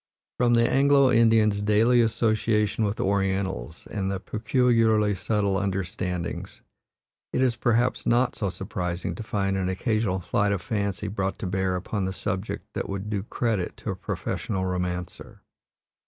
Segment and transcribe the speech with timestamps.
[0.39, 6.63] From the Anglo Indians' daily association with Orientals and their peculiarly subtle understandings,
[7.31, 11.45] it is perhaps not so surprising to find an occasional flight of fancy brought to
[11.45, 15.43] bear upon the subject that would do credit to a professional romancer.